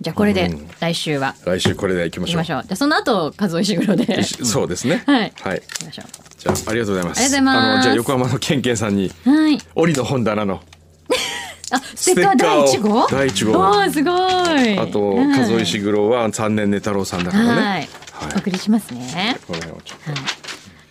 [0.00, 0.68] じゃあこれでうん。
[0.78, 1.34] 来週は。
[1.44, 2.42] 来週これでいきましょう。
[2.42, 2.62] 行きましょう。
[2.62, 4.04] じゃあその後数え石黒で。
[4.06, 5.02] 行きそうですね。
[5.06, 5.32] はい。
[5.40, 6.02] はい、ましょ
[6.38, 7.18] じゃあありがとうございます。
[7.18, 7.58] ありがとうございます。
[7.58, 9.58] あのじゃあ横浜のケンケンさんにうはい。
[9.74, 10.62] 折の本棚の。
[11.70, 13.06] あステッカー第一号？
[13.10, 13.64] 第一号。
[13.64, 14.78] あーすごい。
[14.78, 15.44] あとはい。
[15.44, 17.50] 数石黒は三年寝太郎さんだからね。
[17.50, 17.88] はい、はい。
[18.36, 19.36] お送りしますね。
[19.46, 19.98] この辺をちょっ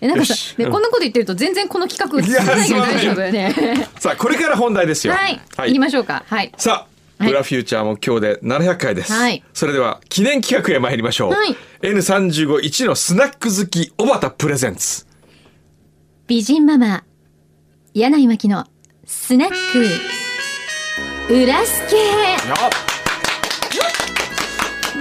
[0.01, 0.55] えなんかさよし。
[0.55, 5.13] でこんなこと言ってると全然この企画進まないけどいや大丈夫ねと さあこれから本題ですよ。
[5.13, 6.23] はい、行きましょうか。
[6.27, 6.51] はい。
[6.57, 6.85] さ
[7.19, 7.31] あ、はい。
[7.31, 9.11] 裏フューチャーも今日で700回です。
[9.13, 9.43] はい。
[9.53, 11.31] それでは記念企画へ参りましょう。
[11.31, 11.55] はい。
[11.81, 15.07] N351 のスナック好き小畑プレゼンツ。
[16.27, 17.05] 美人ママ
[17.93, 18.65] 柳井真紀の
[19.05, 21.33] スナック。
[21.33, 21.95] 裏スケ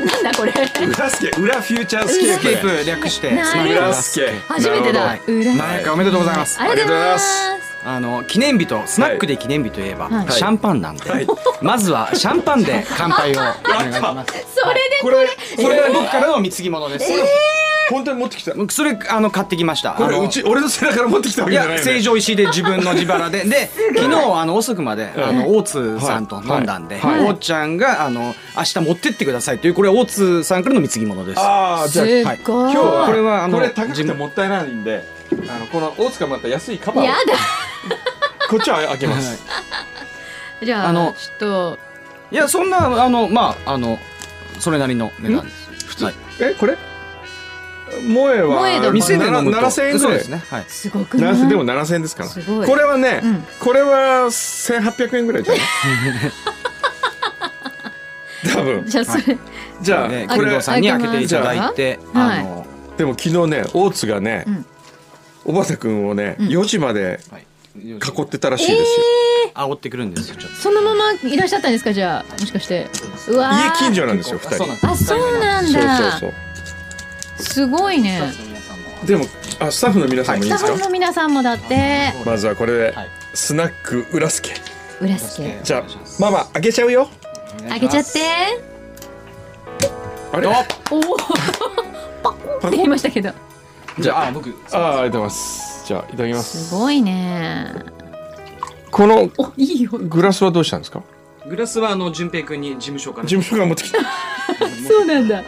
[0.06, 0.52] なんだこれ。
[0.86, 2.38] 裏スケ、裏フューチャースケープ。
[2.38, 3.32] スケープ略して。
[3.32, 4.34] 裏スケ。
[4.46, 5.18] 初めてだ。
[5.26, 5.52] 裏。
[5.52, 6.60] 700回おめでとうございます。
[6.60, 7.50] ありがとうございます。
[7.84, 10.30] あの記念日とスナックで記念日といえば、はい。
[10.30, 11.26] シャンパンなんで、はい。
[11.60, 14.32] まずはシャンパンで乾杯をお願いします。
[14.54, 14.98] それで。
[15.02, 17.10] これ、これは僕からの貢ぎ物です、
[17.90, 18.52] 本当に持ってきた？
[18.52, 19.96] こそれあの買ってきました。
[19.96, 21.92] あのれうち、俺の背中から持ってきたわいやけじゃないよね。
[21.98, 23.44] 成城石井で自分の自腹で。
[23.48, 27.24] で昨日あの遅くまであの大津さんと飲んだんで、はい。
[27.24, 31.40] 大ちゃんがあの明日持ってってくださいというこれ大津さんからの貢ぎ物です。
[31.40, 35.04] ああ、じゃあ、すっ今日は、これはあのこれ高くてもったいないんで、
[35.48, 37.18] あの、この大塚また安いカバーをやだ。
[38.48, 39.42] こっちは開けます。
[40.62, 41.78] じゃああのちょっと。
[42.32, 43.98] いやそんなあのまああの
[44.58, 45.86] それなりの値段です。
[45.86, 46.76] 普通、はい、え、これ？
[48.08, 49.58] 萌えは、店で飲むと。
[49.58, 50.28] 7000円ぐらいです。
[50.28, 50.42] ね。
[50.50, 50.64] はい。
[50.68, 52.30] すごくない？7000でも7000円ですから。
[52.66, 53.44] これはね、うん。
[53.60, 55.62] これは1800円ぐらいじゃない？
[58.54, 58.84] 多分。
[58.86, 59.38] じゃあそれ、
[59.82, 64.66] じゃあ、ね、これさんに開けていただいて、はいあのでも昨日ね大津がね、うん。
[65.44, 66.46] 小畑君をね、うん。
[66.48, 67.46] 4時まではい。
[67.78, 68.76] 囲ってたらしいで。
[68.76, 68.86] すよ、
[69.54, 70.56] 煽ってくるんですよちょっと。
[70.56, 71.92] そのままいらっしゃったんですか？
[71.92, 72.86] じゃあもしかして。
[73.28, 73.64] うわー。
[73.66, 74.56] 家近所なんですよ2人。
[74.56, 76.32] そうなんですあそうなんそうだそう
[77.38, 78.32] すごいね。
[79.04, 79.26] でも
[79.60, 82.12] あスタッフの皆さんもいいですか、スタッフの皆さんもだって。
[82.24, 83.08] まずはこれで、はい。
[83.34, 84.50] スナック浦助
[85.00, 85.84] 裏助じゃあ
[86.18, 87.08] ママ開けちゃうよ。
[87.68, 88.20] 開けちゃって。
[90.32, 90.46] あれ？
[90.46, 91.16] おおお
[92.22, 92.36] パコ？
[92.66, 93.30] ンって言いましたけど。
[93.98, 94.48] じゃああ僕。
[94.48, 95.86] あーありがとうございます。
[95.86, 96.68] じゃあいただきます。
[96.68, 97.72] すごいね。
[98.90, 99.90] このおいいよ。
[99.92, 101.02] グラスはどうしたんですか？
[101.48, 103.26] グラスはあの順平君に事務所から。
[103.26, 103.98] 事務所が持ってきた。
[104.88, 105.44] そうなんだ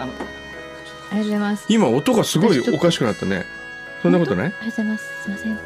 [1.11, 1.65] ありがとうございます。
[1.69, 3.47] 今音がすごいおかしくなったね。
[4.03, 4.47] そんなことない？
[4.47, 5.05] ありがとうございます。
[5.23, 5.59] すいません。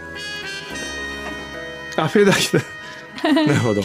[2.04, 2.58] あフェード来た
[3.34, 3.82] なるほど。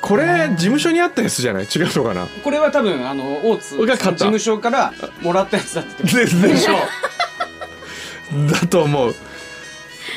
[0.00, 1.64] これ事務所にあったやつじゃない？
[1.64, 2.26] 違うのかな？
[2.26, 4.18] これは多分あの大津俺が買った。
[4.18, 6.74] 事務所からもらったやつだってででしょ
[8.52, 9.14] だと思う。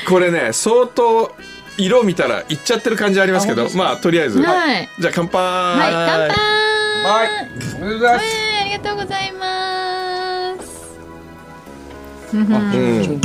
[0.07, 1.35] これね相当
[1.77, 4.89] 色見たらいっちゃってる感じありますけどまあとりあえず、はい。
[4.99, 5.41] じゃあ乾杯。
[5.41, 6.29] はい乾杯。
[6.29, 7.49] はい。
[7.49, 10.97] おめでとうございますりがとうございます。
[12.33, 13.21] あうん。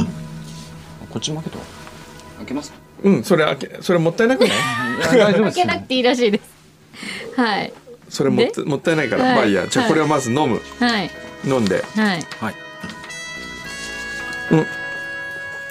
[1.08, 1.62] こっちも開けと
[2.38, 2.72] 開けます？
[3.04, 4.50] うんそれ開けそれもったいなくない？
[5.12, 6.40] 大丈夫です開けなくていいらしいで
[7.34, 7.40] す。
[7.40, 7.72] はい。
[8.08, 9.34] それもったもったいないから、はい。
[9.36, 9.68] まあいいや。
[9.68, 11.10] じゃこれをまず飲む、はい。
[11.44, 11.84] 飲んで。
[11.94, 12.26] はい。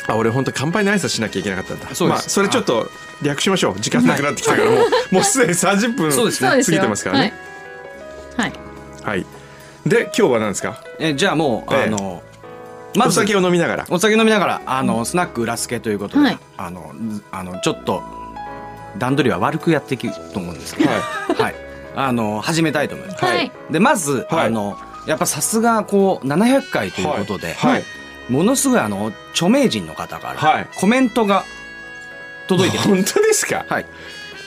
[0.08, 1.94] あ俺本当乾杯の挨拶しなきゃいけなかったんだ。
[1.94, 2.20] そうです。
[2.20, 2.90] まあそれちょっと
[3.22, 3.80] 略しましょう。
[3.82, 4.72] 時間なくなってきたから。
[4.72, 6.50] もうもうすでに30分そうですね。
[6.50, 6.78] そうですよ。
[6.78, 7.34] 過ぎてますからね。
[8.38, 8.54] はい。
[9.04, 9.26] はい
[9.86, 10.84] で今日は何ですか？
[11.00, 11.84] えじゃあもうええ。
[11.84, 12.24] あの
[12.96, 13.86] まずお酒を飲みながら。
[13.90, 16.40] お酒飲みながらあのスナック裏助ということで、はい。
[16.58, 18.02] あのずあのちょっと
[18.98, 20.96] 段取りは悪くやっていくと思うんですけど、は
[21.38, 21.56] はい、
[21.96, 23.24] あの始めたいと思います。
[23.26, 23.38] はい。
[23.38, 23.52] はい。
[23.70, 24.48] でまず、はい。
[24.48, 27.84] あのやっぱさすがこう700回といいうことで、はい、
[28.28, 30.68] ものすごいあの著名人の方から、はい。
[30.78, 31.44] コメントが
[32.48, 32.90] 届いてます。
[32.90, 33.66] 本当ですか？
[33.70, 33.86] はい。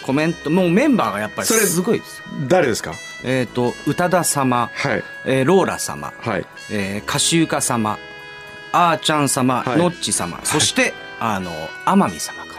[0.08, 1.46] コメントもうメンバーがやっぱり。
[1.46, 2.22] それすごいです。
[2.48, 2.94] 誰ですか？
[3.24, 5.04] えっ、と宇多田様、はい。
[5.26, 6.46] えーローラ様、はい。
[6.70, 7.98] えー、カシウカ様、
[8.72, 9.76] あーちゃん様、はい。
[9.78, 11.50] のっち様、そして、あの、
[11.84, 12.54] 天海様か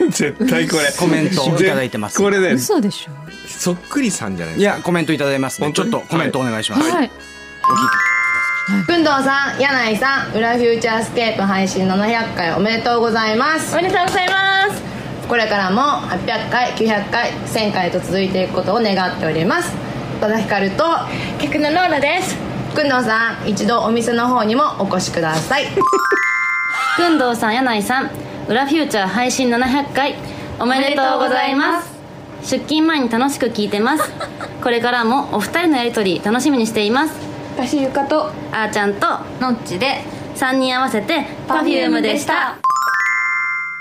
[0.00, 0.06] ら。
[0.10, 0.90] 絶対これ。
[0.98, 2.18] コメントをいただいてます。
[2.20, 3.12] これね嘘でしょ。
[3.46, 4.76] そっくりさんじゃないいですか。
[4.78, 5.72] や、コメントいただいてますね。
[5.72, 6.90] ちょっとコメントお願いします。
[6.90, 7.10] はい。
[8.88, 13.72] くんどうさん、柳井さん、裏フューチャースケープ配信700回おめでとうございます。
[13.72, 14.91] おめでとうございます
[15.28, 19.72] これからも800回、900回、1000回と続いていくことを願っております。
[20.20, 20.84] 戸田ひかると、
[21.40, 22.36] 客のローラです
[22.74, 25.66] くんどうさん、一度お店の方にもお越しください。
[26.96, 28.10] くんどうさん、柳井さん、
[28.48, 30.14] 裏フューチャー配信700回、
[30.58, 31.92] おめでとうございます。
[32.42, 34.10] 出勤前に楽しく聞いてます。
[34.62, 37.14] これからもお二人のやりとり楽しみにしています。
[37.56, 39.06] かしゆかと、あーちゃんと
[39.40, 40.02] のっちで、
[40.36, 42.71] 3人合わせて Perfume でした。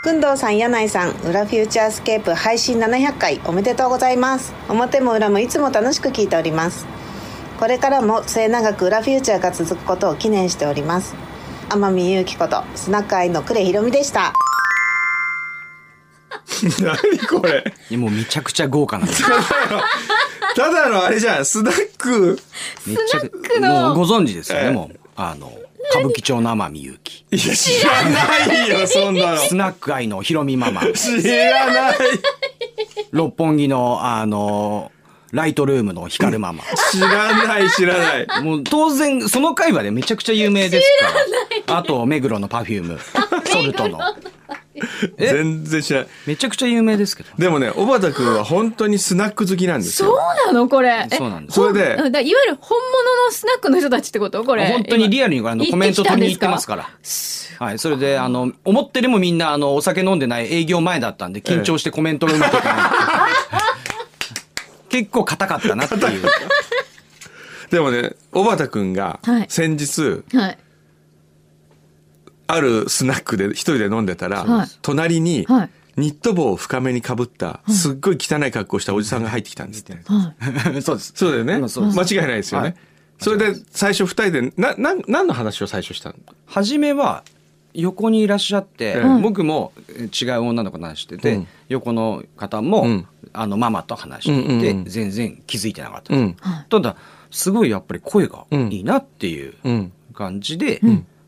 [0.02, 4.52] くんどうさん、柳井さん、裏フューチャースケープ配信700回おめでとうございます。
[4.68, 6.88] 表も裏もいつも楽しく聞いております。
[7.60, 11.14] これからも末永く裏フューチャーが続くことを記念しております。
[11.70, 14.34] 天海祐希ことスナックアイの呉ひろみでした。
[16.82, 17.64] 何これ？
[17.96, 19.22] もうめちゃくちゃ豪華なんです。
[20.56, 22.40] ただのあれじゃんスナック
[22.88, 25.00] めちゃくもうご存知ですよね、ええもう。
[25.16, 25.54] あの、
[25.90, 27.26] 歌舞伎町の天海祐希。
[27.32, 30.82] いや知らないよそんなのスナック愛のひろみママ。
[30.94, 31.96] 知らない
[33.12, 34.92] 六本木の、あの、
[35.32, 36.64] ライトルームの光ママ。
[36.92, 40.88] 知らない知らないもう当然、その回はね、めちゃくちゃ有名です
[41.68, 41.78] から。
[41.80, 43.00] あと、目黒のパフューム。
[43.46, 44.00] ソルトの。
[45.18, 45.28] え？
[45.28, 47.30] 全然知らないめちゃくちゃ有名ですけど。
[47.38, 50.18] でもね小畑君は本当にスナック好きなんですそうよ
[50.48, 50.68] なの？
[50.68, 51.08] これ？
[51.12, 51.16] え？
[51.16, 51.56] そうなんです。
[51.56, 54.44] それでいわゆる本物のスナックの人たちってこと？
[54.44, 56.90] これ本当にリアルにあのコメント取りに行ってますかか
[57.60, 57.66] ら。
[57.66, 57.80] はい。
[57.80, 62.92] それで、あの、思ってるもみんな、あの、お酒飲んでない営業前だったんで、緊張してコメントがうまくいかない。
[64.90, 66.24] 結構硬かったなっていう。
[67.70, 70.58] でもね小畑君がはい先日はい
[72.54, 74.68] あるスナックで一人で飲んでたら、はい。
[74.82, 75.70] 隣にはい。
[75.98, 80.34] ニット帽を深めにかぶったすっごい汚い格好をしたおじさんが入ってきたんですって、は
[80.78, 80.82] い。
[80.82, 81.12] そうです。
[81.16, 81.60] そうだよね。
[81.60, 82.76] 間違いないですよね、はい。
[83.20, 86.16] それで最初二人でなな何の話を最初したの？
[86.46, 87.24] 初めは
[87.74, 91.48] 横にいらっしゃって、ええ僕もえ違う女の子と話してて、うん。
[91.68, 93.08] 横の方も、うん。
[93.34, 94.86] あのママと話していて、うんうんうん。
[94.86, 96.14] 全然気づいてなかった。
[96.14, 96.36] です、うん
[96.70, 96.96] ただ
[97.32, 99.92] すごいやっぱり声がいいなっていううん。
[100.14, 100.82] 感じで、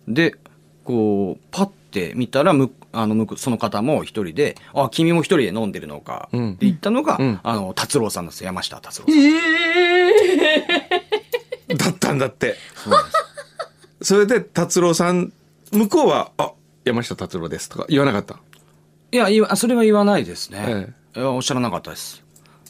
[0.08, 0.36] で
[0.84, 7.40] こうパッて見たらむあの向こうその方も一人で「あ君も一人で飲んでるのか」ってうん言ったのが、うん。
[7.44, 8.48] あの達郎さんですよ。
[8.48, 9.14] 山下達郎さん。
[11.78, 12.56] だったんだって。
[14.02, 15.32] それで達郎さん
[15.72, 16.52] 向こうは「あ
[16.86, 18.38] 山下達郎です」とか言わなかった？
[19.12, 20.94] いや、言わそれは言わないですね。
[21.16, 22.24] えいやおっしゃらなかったです。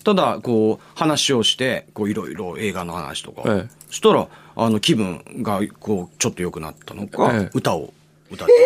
[0.04, 3.44] ただ、こう、話をして、こう、いろいろ映画の話とか。
[3.46, 3.70] ええ。
[3.88, 7.50] そしたら、あの、気分が、こう、ちょっと良くなったのか、ええ。
[7.54, 7.94] 歌を
[8.34, 8.66] 歌ってくれ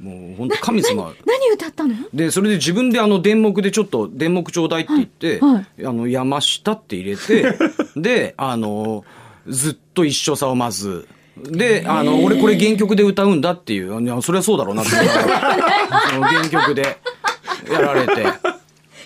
[0.00, 0.04] た。
[0.04, 1.12] もう、本当神様。
[1.26, 1.94] 何歌ったの？
[2.14, 7.44] で、それで自分であの、電目でちょっと、電目ちょうだいって言って、はいはあの、山下って入れて、
[7.96, 9.04] で、あの、
[9.46, 14.90] ずっと一緒さをまず、で、あの、俺これ原曲で歌うんだっていう、いや、それはそうだろうなって。
[14.96, 16.98] 原曲で。
[17.70, 18.14] やられて。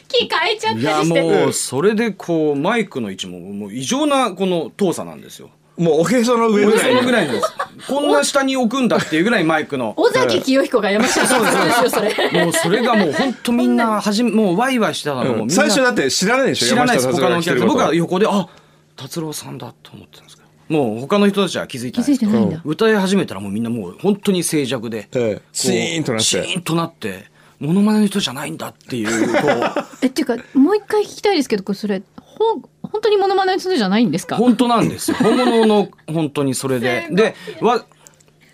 [0.09, 5.51] キー変えちゃったりいや、してもう、それでこう、マイクの位置も、もう異常なこの遠さなんですよ。
[5.77, 7.53] もうおへその上ぐらいぐらいなんです。
[7.89, 9.95] こんな下に置くんだっていうぐらいマイクの。
[9.97, 17.67] 尾崎清彦が山下さんですよそれもうそれがもう本当みんなはじめ、もうワイワイしてたのうみんな最初だって知らないでしょ知らないです、他のお客。
[17.67, 18.49] 僕は横で、あ、
[18.97, 20.49] 達郎さんだと思ってたんですけど。
[20.69, 25.09] もう他の人たちは気づいてないてないんだ歌い始めたらもうみんなもう本当に静寂で。
[25.15, 27.25] ええシーンとなってシーンとなって、
[27.59, 29.37] モノマネの人じゃないんだっていう。
[30.03, 34.37] えっていうかもう一回聞きたいですけどこれそれほん本当にモノマネするじゃないんですか？
[34.37, 35.17] 本当なんですよ。
[35.23, 37.09] 本物の本当にそれで。
[37.11, 37.85] で、わ、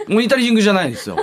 [0.08, 1.16] モニタリングじゃないんですよ。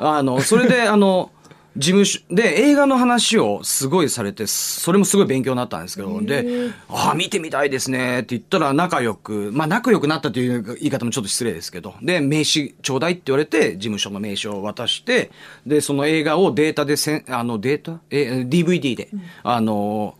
[0.00, 1.30] あの、それで、あの、
[1.76, 15.32] 事務所、で、映画の話をすごいされて、それもすごい勉強になったんですけど、で、ああ、見てみたいですねって言ったら仲良く、まあ仲良くなったという言い方もちょっと失礼ですけど、で、名刺ちょうだいって言われて、事務所の名刺を渡して、
[15.66, 17.98] で、その映画をデータでせん、あの、データ？
[18.10, 19.08] え、DVD で、
[19.42, 20.14] あの、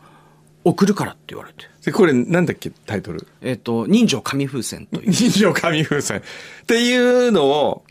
[0.64, 1.68] 送るからって言われて。
[1.84, 3.26] でこれなんだっけタイトル？
[3.42, 5.12] えっと、人情紙風船という。
[5.12, 6.18] 人情紙風船。
[6.18, 6.22] っ
[6.66, 7.84] ていうのを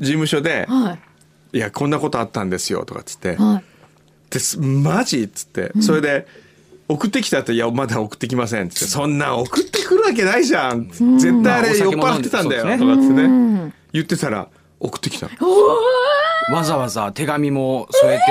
[0.00, 0.98] 事務所では
[1.52, 3.36] い「いやこんなことあったんですよ」とかっつって。
[3.36, 3.64] はい
[4.30, 5.72] 「ですマジ?」っつって。
[5.80, 6.26] それで
[6.88, 13.72] 送ってきたって「いやまだ送ってきません」っつって「そんなん送ってくるわけないじゃん」絶対あれ酔っ払ってたんだよ」とかっつってね。
[13.92, 15.32] 言ってたら送ってきたの。
[16.54, 18.22] わざわざ手紙も添えて、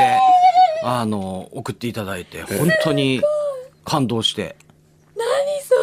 [0.84, 3.20] あの、送っていただいて、本当に
[3.86, 4.58] 感動して。
[5.62, 5.74] そ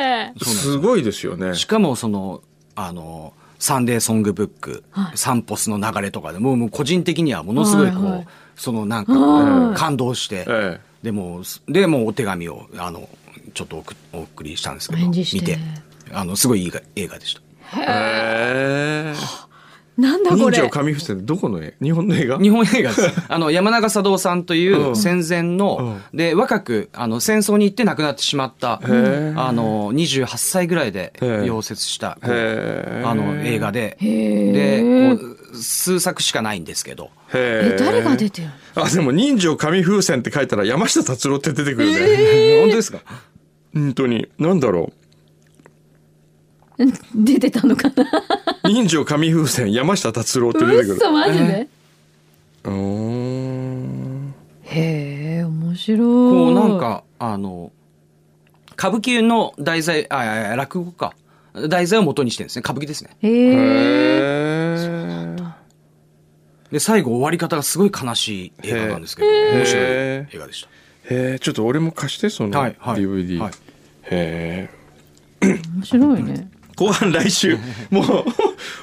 [0.00, 0.32] れ。
[0.54, 1.54] すごいですよね。
[1.54, 2.42] しかもその、
[2.74, 8.26] あの、サンデーソングブック、サンポスの流れとかでもうもう個人的にはものすごいこう、はいはい。
[8.56, 13.08] そのなんかこう感動して、えでもう、でもうお手紙を、あの、
[13.54, 15.56] ちょっと送お送りしたんですけど、見返事して。
[15.56, 15.58] て、
[16.12, 17.40] あの、すごいいいが映画でした。
[17.80, 19.14] へえ
[19.98, 20.56] なんだこれ。
[20.56, 21.74] 人情紙風船どこの絵？
[21.82, 22.38] 日本の映画？
[22.38, 23.10] 日本映画です。
[23.28, 24.96] あの、山中佐道さんといううん。
[24.96, 29.38] 戦前の、で、若く、あの、戦争に行って亡くなってしまった、ー。
[29.38, 35.18] あの、28歳ぐらいで溶接した、あの、映画で、へで、
[35.54, 43.00] 数作しかないんですけど、え誰が出てるあでも人情紙風船って書いたら山下達郎って出てくるね、 本当ですか？
[43.74, 44.28] 本当に。
[44.38, 44.92] なんだろ
[47.14, 48.04] 出てたのかな。
[48.64, 50.94] う人情紙風船山下達郎って出てくる。
[50.94, 51.68] 嘘マジで？
[52.64, 52.72] うー。
[52.72, 55.98] んへえ面白い。
[55.98, 57.72] こう、なんか、あの、
[58.72, 61.14] 歌舞伎の題材、あ、いやいや落語か。
[61.68, 62.62] 題材を元にしてるんですね。
[62.64, 63.10] 歌舞伎ですね。
[63.20, 65.36] へえ
[66.70, 70.68] で、最後終わり方がすごい悲しい映画なんですけど、面白い映画でした。
[71.14, 73.52] へえちょっと俺も貸してそのはいはい DVD、はい。
[74.04, 74.70] へ
[75.42, 77.58] え面白いね後半来週。
[77.90, 78.24] も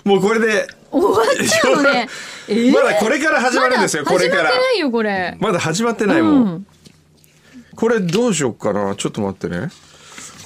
[0.06, 0.68] うもうこれで。
[0.92, 2.08] 終わっちゃうのね。
[2.50, 4.50] えーまだこれから始まるんですよ、これから。
[4.50, 5.38] 始まってないよこれ。
[5.40, 6.68] まだ始まってないもん、うん。
[7.76, 8.96] これどうしようかな。
[8.96, 9.70] ちょっと待ってね。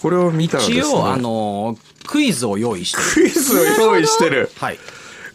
[0.01, 0.79] これを見たらですね。
[0.79, 3.03] 一応、あの、クイズを用意してる。
[3.13, 4.51] クイズを用意してる。
[4.59, 4.79] はい。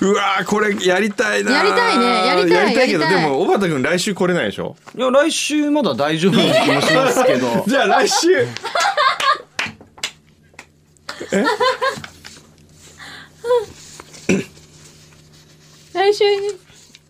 [0.01, 2.27] うわーこれやりたいなやりたいね。
[2.27, 4.77] やりたいやりたいけどでも小畑君来週来れないでしょ？
[4.97, 7.65] いや、来週まだ大丈夫な気もしますけど。
[7.67, 8.47] じゃあ来週
[15.95, 16.25] 来週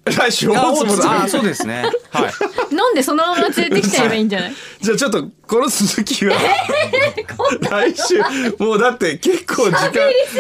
[0.09, 1.85] 来週あ、大坪あそうですね。
[2.11, 2.33] はい。
[2.75, 4.55] 飲んでそのまま連れてきちゃえばいいんじゃない？
[4.81, 6.35] じゃあちょっとこの続きは
[7.61, 8.19] 来週。
[8.59, 9.91] もうだって結構時間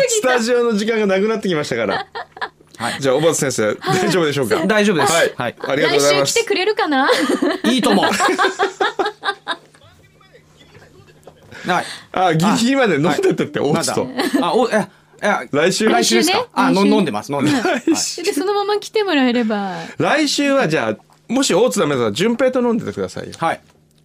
[0.09, 2.07] スタジオの時間がなくなってきましたから。
[2.79, 3.00] はい。
[3.00, 4.67] じゃあ小畑先生大丈夫でしょうか？
[4.67, 5.13] 大丈夫です。
[5.13, 5.57] はい、はい。
[5.69, 6.33] ありがとうございます。
[6.33, 7.11] 来週来てくれるかな？
[7.65, 8.05] いいとも。
[11.69, 11.85] はい。
[12.12, 14.06] あギリギリまで飲んでてって大まだ津と。
[14.42, 14.88] あ、お、え、
[15.23, 16.46] え、来週来週ですか？
[16.52, 18.23] あ、の飲んでます、飲んでます。
[18.23, 19.77] でそのまま来てもらえれば。
[19.98, 23.35] 来週はじゃあもし大津ダメだったら順平と飲んでてくださいよ。
[23.38, 23.60] はい。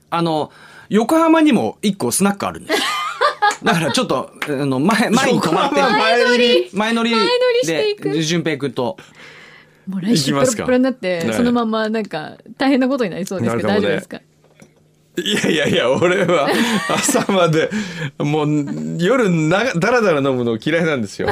[0.09, 0.51] あの、
[0.89, 2.81] 横浜にも一個スナックあるんです。
[3.63, 6.69] だからちょっと、あの、前、前に泊まって、前乗り。
[6.73, 7.11] 前乗り。
[7.11, 8.09] 前乗りしていく。
[8.09, 8.97] で、順平君と、
[9.87, 14.19] もう来週プロ行きますかプロになって、ねそのままなんか大変なことになりそうですけど大丈夫ですか？
[15.17, 16.49] いやいやいや俺は
[16.89, 17.69] 朝まで
[18.17, 21.27] もう夜なだらだら飲むの嫌いなんですよ。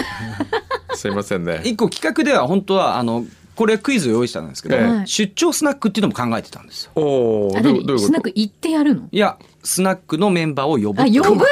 [0.93, 1.61] すいませんね。
[1.63, 3.25] 一個企画では本当は、あの、
[3.55, 5.07] これクイズを用意したんですけど、ええ。
[5.07, 6.91] 出張スナックっていうのも考えてたんですよ。
[6.95, 8.05] おおあ何どうどういうこと？
[8.07, 9.07] スナック行ってやるの？
[9.11, 11.45] いやスナックのメンバーを呼ぶあ呼ぶ？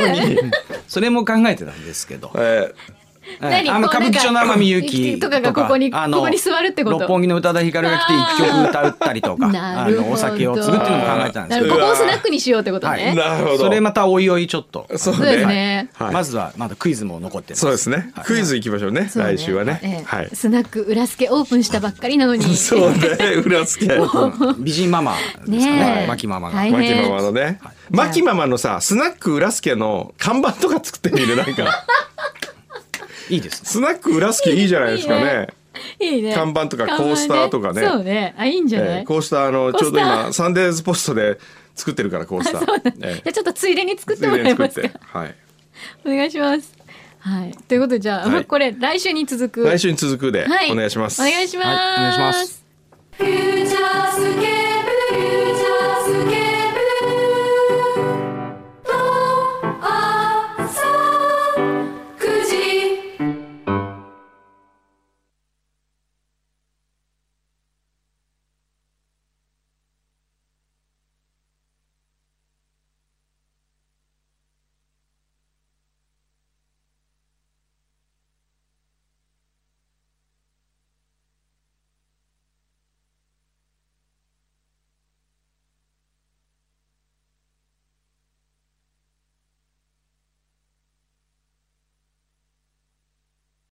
[0.87, 2.31] それも考えてたんですけど。
[2.35, 2.98] え何
[3.41, 6.99] あの歌舞伎町の天海祐希とかがここにあのここに座るってこと？
[6.99, 8.13] 六本木の宇多田ヒカルが来て
[8.43, 11.75] 一曲歌ったりとかあのお酒を継ぐっていうのも考えてたんですけど。
[11.75, 13.15] なるここをスナックにしようってことはね、い。
[13.15, 13.57] なるほど。
[13.57, 14.87] それまたおいおいちょっと。
[14.89, 15.45] ーそうですね。
[15.45, 16.13] ねはい。
[16.13, 17.61] まずはまだクイズも残ってます。
[17.61, 18.11] そうですね。
[18.25, 19.09] クイズ行きましょうね。
[19.09, 19.37] そうね。
[19.37, 19.79] 来週はね。
[19.83, 20.03] ええ。
[20.03, 20.29] はい。
[20.33, 22.43] スナック裏付けオープンしたばっかりなのに。
[22.57, 22.97] そうね。
[23.45, 23.93] 裏付け。
[24.59, 25.15] 美人ママ
[25.45, 26.05] ですかね。
[26.07, 27.59] マキママが大マキ変ママのね。
[27.91, 31.35] マキママのさスナック裏付けの看板とか作ってみる？
[31.35, 31.85] なんか
[33.29, 33.69] いいですね。
[33.69, 35.47] スナック裏付けいいじゃないですかね。
[35.99, 36.33] いいね。
[36.33, 37.81] 看板とかコースターとかね。
[37.87, 38.35] そうね。
[38.37, 41.39] あいいんじゃない、ええコースターあのちょうど今サンデーズポストで
[41.75, 42.93] 作ってるからコースター。
[43.01, 44.89] えじゃあちょっとついでに作っえてもらえますか？
[45.01, 45.35] はい。
[46.05, 46.73] お願いします。
[47.19, 47.51] はい。
[47.67, 48.45] ということでじゃあ、はい。
[48.45, 49.63] これ来週に続く。
[49.63, 50.71] 来週に続くではい。
[50.71, 51.21] お願いします。
[51.21, 52.09] お願いします、はいお願
[53.63, 54.11] いしま
[54.63, 54.68] す